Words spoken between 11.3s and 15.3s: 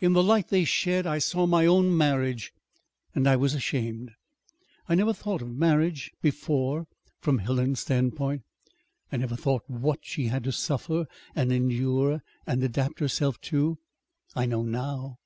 and endure, and adapt herself to. I know now.